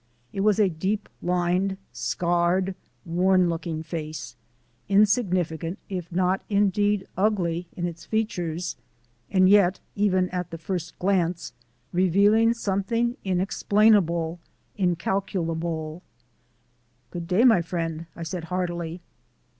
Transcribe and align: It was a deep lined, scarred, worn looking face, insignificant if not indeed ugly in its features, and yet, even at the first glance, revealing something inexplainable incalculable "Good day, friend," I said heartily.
It 0.33 0.39
was 0.41 0.57
a 0.57 0.67
deep 0.67 1.07
lined, 1.21 1.77
scarred, 1.93 2.73
worn 3.05 3.49
looking 3.49 3.83
face, 3.83 4.35
insignificant 4.89 5.77
if 5.89 6.11
not 6.11 6.41
indeed 6.49 7.07
ugly 7.15 7.67
in 7.77 7.85
its 7.85 8.03
features, 8.03 8.77
and 9.29 9.47
yet, 9.47 9.79
even 9.95 10.27
at 10.31 10.49
the 10.49 10.57
first 10.57 10.97
glance, 10.97 11.53
revealing 11.93 12.55
something 12.55 13.15
inexplainable 13.23 14.39
incalculable 14.75 16.01
"Good 17.11 17.27
day, 17.27 17.61
friend," 17.61 18.07
I 18.15 18.23
said 18.23 18.45
heartily. 18.45 19.01